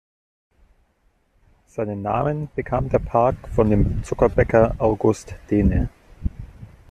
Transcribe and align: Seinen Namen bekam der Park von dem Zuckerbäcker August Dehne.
Seinen 1.67 2.01
Namen 2.01 2.49
bekam 2.55 2.89
der 2.89 2.97
Park 2.97 3.35
von 3.53 3.69
dem 3.69 4.03
Zuckerbäcker 4.03 4.73
August 4.79 5.35
Dehne. 5.51 5.89